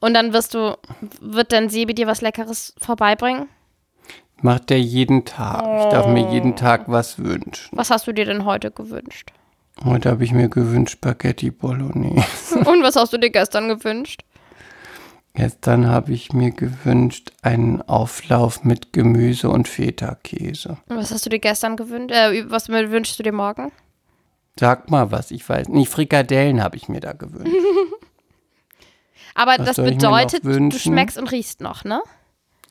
[0.00, 0.76] Und dann wirst du,
[1.20, 3.48] wird dann Sebi dir was Leckeres vorbeibringen?
[4.42, 5.62] Macht der jeden Tag.
[5.84, 7.76] Ich darf mir jeden Tag was wünschen.
[7.76, 9.32] Was hast du dir denn heute gewünscht?
[9.84, 12.58] Heute habe ich mir gewünscht Spaghetti Bolognese.
[12.66, 14.24] Und was hast du dir gestern gewünscht?
[15.34, 20.78] Gestern habe ich mir gewünscht einen Auflauf mit Gemüse und Feta-Käse.
[20.88, 22.10] Und was hast du dir gestern gewünscht?
[22.10, 23.70] Äh, was wünschst du dir morgen?
[24.58, 25.88] Sag mal was, ich weiß nicht.
[25.88, 27.54] Frikadellen habe ich mir da gewünscht.
[29.40, 32.02] Aber das noch bedeutet, du schmeckst und riechst noch, ne?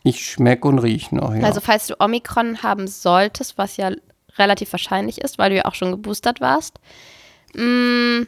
[0.04, 1.44] Ich schmecke und rieche noch, ja.
[1.44, 3.92] Also falls du Omikron haben solltest, was ja
[4.38, 6.80] relativ wahrscheinlich ist, weil du ja auch schon geboostert warst,
[7.56, 8.28] mh,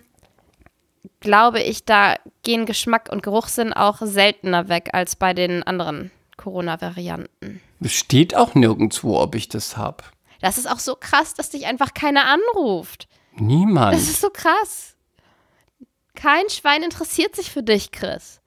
[1.19, 7.61] glaube ich, da gehen Geschmack und Geruchssinn auch seltener weg als bei den anderen Corona-Varianten.
[7.79, 10.03] es steht auch nirgendwo, ob ich das habe.
[10.41, 13.07] Das ist auch so krass, dass dich einfach keiner anruft.
[13.35, 13.93] Niemand.
[13.93, 14.90] Das ist so krass.
[16.15, 18.41] Kein Schwein interessiert sich für dich, Chris.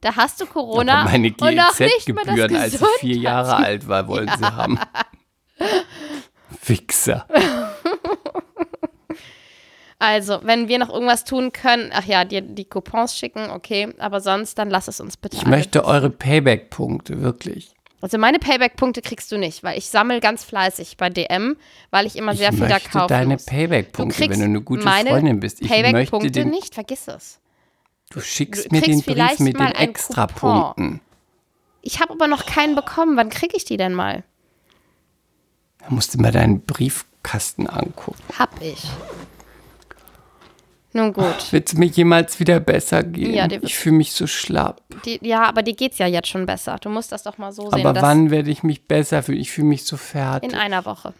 [0.00, 3.16] Da hast du Corona Aber meine und noch nicht mal das GEZ-Gebühren, als ich vier
[3.16, 4.78] Jahre alt war, wollen sie haben.
[6.66, 7.26] Wichser.
[9.98, 14.20] Also, wenn wir noch irgendwas tun können, ach ja, dir die Coupons schicken, okay, aber
[14.20, 15.36] sonst dann lass es uns bitte.
[15.36, 17.72] Ich möchte eure Payback-Punkte, wirklich.
[18.02, 21.56] Also meine Payback-Punkte kriegst du nicht, weil ich sammle ganz fleißig bei DM,
[21.90, 23.06] weil ich immer sehr ich viel da kaufe.
[23.06, 23.36] deine.
[23.36, 25.62] Payback-Punkte, wenn du eine gute meine Freundin bist.
[25.62, 27.38] Ich Payback-Punkte nicht, vergiss es.
[28.10, 31.00] du schickst Du mir den Brief mit den Extrapunkten.
[31.80, 33.16] Ich habe aber noch keinen bekommen.
[33.16, 34.24] Wann kriege ich die denn mal?
[35.78, 38.18] Da musst du mal deinen Briefkasten angucken.
[38.36, 38.84] Hab ich.
[40.94, 41.52] Nun gut.
[41.52, 43.32] Wird es mir jemals wieder besser gehen?
[43.32, 44.82] Ja, ich fühle mich so schlapp.
[45.04, 46.76] Die, ja, aber dir geht's ja jetzt schon besser.
[46.80, 47.86] Du musst das doch mal so sehen.
[47.86, 49.40] Aber wann werde ich mich besser fühlen?
[49.40, 50.52] Ich fühle mich so fertig.
[50.52, 51.14] in einer Woche.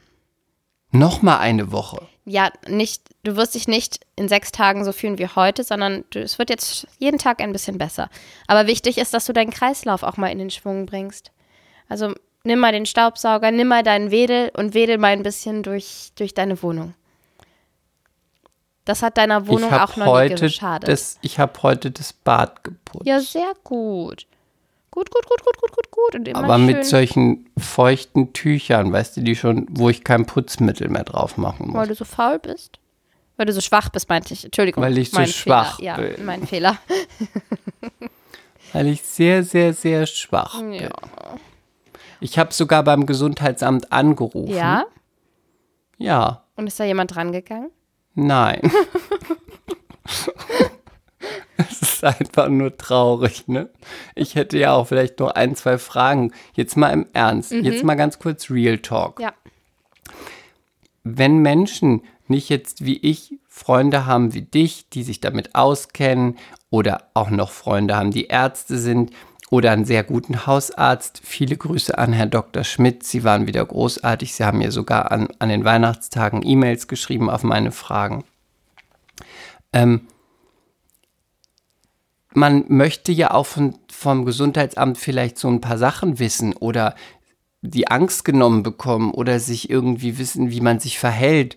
[0.90, 2.06] Noch mal eine Woche.
[2.26, 6.20] Ja, nicht, du wirst dich nicht in sechs Tagen so fühlen wie heute, sondern du,
[6.20, 8.10] es wird jetzt jeden Tag ein bisschen besser.
[8.46, 11.32] Aber wichtig ist, dass du deinen Kreislauf auch mal in den Schwung bringst.
[11.88, 16.12] Also nimm mal den Staubsauger, nimm mal deinen Wedel und wedel mal ein bisschen durch,
[16.14, 16.94] durch deine Wohnung.
[18.84, 20.88] Das hat deiner Wohnung auch noch heute geschadet.
[20.88, 23.06] das, ich habe heute das Bad geputzt.
[23.06, 24.26] ja, sehr gut.
[24.90, 26.14] Gut, gut, gut, gut, gut, gut, gut.
[26.16, 30.88] Und immer Aber mit solchen feuchten Tüchern, weißt du, die schon, wo ich kein Putzmittel
[30.88, 31.76] mehr drauf machen muss.
[31.76, 32.78] Weil du so faul bist?
[33.38, 34.44] Weil du so schwach bist, meinte ich.
[34.44, 34.82] Entschuldigung.
[34.84, 35.96] Weil ich so mein schwach Fehler.
[35.96, 36.14] bin.
[36.18, 36.76] Ja, mein Fehler.
[38.74, 40.74] Weil ich sehr, sehr, sehr schwach bin.
[40.74, 40.90] Ja.
[42.20, 44.54] Ich habe sogar beim Gesundheitsamt angerufen.
[44.54, 44.84] ja?
[45.98, 46.44] Ja.
[46.56, 47.70] Und ist da jemand drangegangen?
[48.14, 48.60] Nein.
[51.56, 53.70] Es ist einfach nur traurig, ne?
[54.14, 56.32] Ich hätte ja auch vielleicht noch ein, zwei Fragen.
[56.54, 57.52] Jetzt mal im Ernst.
[57.52, 59.20] Jetzt mal ganz kurz Real Talk.
[59.20, 59.32] Ja.
[61.04, 66.38] Wenn Menschen nicht jetzt wie ich Freunde haben wie dich, die sich damit auskennen
[66.70, 69.12] oder auch noch Freunde haben, die Ärzte sind
[69.52, 71.20] oder einen sehr guten Hausarzt.
[71.22, 72.64] Viele Grüße an Herr Dr.
[72.64, 73.02] Schmidt.
[73.02, 74.32] Sie waren wieder großartig.
[74.32, 78.24] Sie haben mir sogar an, an den Weihnachtstagen E-Mails geschrieben auf meine Fragen.
[79.74, 80.08] Ähm,
[82.32, 86.94] man möchte ja auch von, vom Gesundheitsamt vielleicht so ein paar Sachen wissen oder
[87.60, 91.56] die Angst genommen bekommen oder sich irgendwie wissen, wie man sich verhält.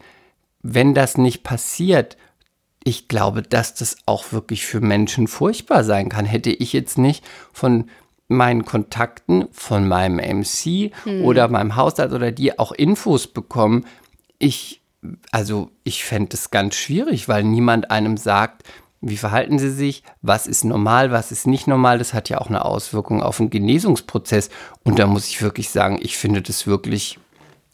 [0.61, 2.17] Wenn das nicht passiert,
[2.87, 6.23] ich glaube, dass das auch wirklich für Menschen furchtbar sein kann.
[6.23, 7.89] Hätte ich jetzt nicht von
[8.27, 10.91] meinen Kontakten, von meinem MC
[11.23, 13.85] oder meinem Hausarzt oder die auch Infos bekommen,
[14.37, 14.81] ich,
[15.31, 18.63] also ich fände es ganz schwierig, weil niemand einem sagt,
[19.01, 21.97] wie verhalten sie sich, was ist normal, was ist nicht normal.
[21.97, 24.49] Das hat ja auch eine Auswirkung auf den Genesungsprozess.
[24.83, 27.19] Und da muss ich wirklich sagen, ich finde das wirklich,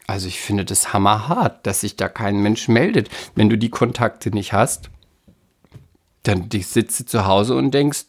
[0.06, 3.08] also ich finde das hammerhart, dass sich da kein Mensch meldet.
[3.34, 4.90] Wenn du die Kontakte nicht hast,
[6.22, 8.06] dann sitzt du zu Hause und denkst,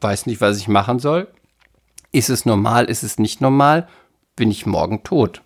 [0.00, 1.28] weiß nicht, was ich machen soll.
[2.10, 3.88] Ist es normal, ist es nicht normal?
[4.36, 5.42] Bin ich morgen tot?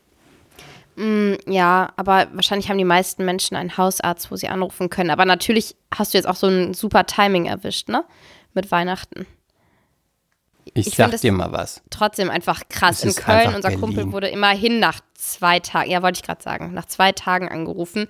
[1.46, 5.10] Ja, aber wahrscheinlich haben die meisten Menschen einen Hausarzt, wo sie anrufen können.
[5.10, 8.04] Aber natürlich hast du jetzt auch so ein super Timing erwischt, ne?
[8.54, 9.26] Mit Weihnachten.
[10.72, 11.82] Ich, Ich sag dir mal was.
[11.90, 13.04] Trotzdem einfach krass.
[13.04, 13.80] In Köln, unser Berlin.
[13.80, 18.08] Kumpel wurde immerhin nach zwei Tagen, ja, wollte ich gerade sagen, nach zwei Tagen angerufen.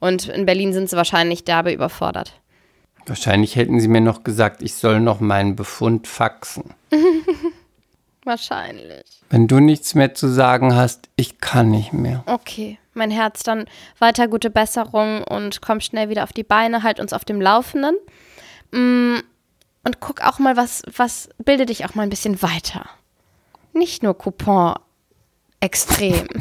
[0.00, 2.40] Und in Berlin sind sie wahrscheinlich derbe überfordert.
[3.06, 6.74] Wahrscheinlich hätten sie mir noch gesagt, ich soll noch meinen Befund faxen.
[8.24, 9.04] Wahrscheinlich.
[9.30, 12.24] Wenn du nichts mehr zu sagen hast, ich kann nicht mehr.
[12.26, 13.66] Okay, mein Herz, dann
[14.00, 17.94] weiter gute Besserung und komm schnell wieder auf die Beine, halt uns auf dem Laufenden.
[18.72, 19.18] Mm,
[19.84, 22.86] Und guck auch mal, was, was, bilde dich auch mal ein bisschen weiter.
[23.72, 24.74] Nicht nur Coupon
[25.60, 26.26] extrem.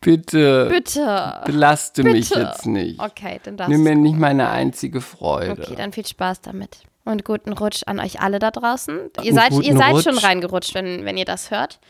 [0.00, 1.40] Bitte, Bitte.
[1.44, 2.40] belaste mich Bitte.
[2.40, 3.00] jetzt nicht.
[3.00, 3.90] Okay, dann darfst Nimm du.
[3.90, 5.52] mir nicht meine einzige Freude.
[5.60, 6.78] Okay, dann viel Spaß damit.
[7.04, 9.10] Und guten Rutsch an euch alle da draußen.
[9.22, 10.04] Ihr seid, ihr seid Rutsch.
[10.04, 11.80] schon reingerutscht, wenn, wenn ihr das hört.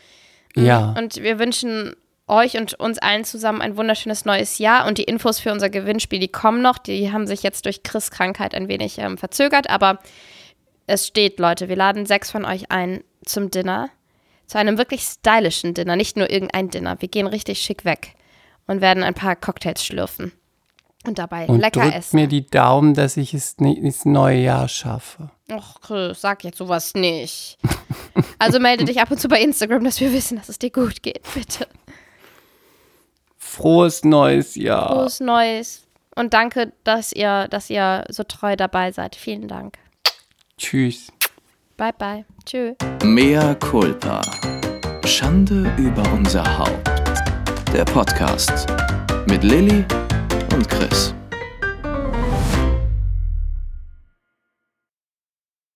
[0.55, 1.95] ja, Und wir wünschen
[2.27, 4.87] euch und uns allen zusammen ein wunderschönes neues Jahr.
[4.87, 6.77] Und die Infos für unser Gewinnspiel, die kommen noch.
[6.77, 9.69] Die haben sich jetzt durch Chris Krankheit ein wenig ähm, verzögert.
[9.69, 9.99] Aber
[10.87, 13.89] es steht, Leute, wir laden sechs von euch ein zum Dinner.
[14.49, 16.99] Zu einem wirklich stylischen Dinner, nicht nur irgendein Dinner.
[16.99, 18.15] Wir gehen richtig schick weg
[18.65, 20.31] und werden ein paar Cocktails schlürfen.
[21.05, 22.15] Und dabei und lecker drückt essen.
[22.15, 25.29] mir die Daumen, dass ich es nicht ins neue Jahr schaffe.
[25.51, 27.59] Och, Chris, sag jetzt sowas nicht.
[28.41, 31.03] Also melde dich ab und zu bei Instagram, dass wir wissen, dass es dir gut
[31.03, 31.67] geht, bitte.
[33.37, 34.93] Frohes neues Jahr.
[34.93, 35.87] Frohes Neues.
[36.15, 39.15] Und danke, dass ihr, dass ihr so treu dabei seid.
[39.15, 39.77] Vielen Dank.
[40.57, 41.11] Tschüss.
[41.79, 42.25] Bye, bye.
[42.45, 42.75] Tschö.
[43.05, 44.21] Mea culpa.
[45.05, 46.89] Schande über unser Haupt.
[47.73, 48.67] Der Podcast
[49.27, 49.85] mit Lilly
[50.53, 51.13] und Chris.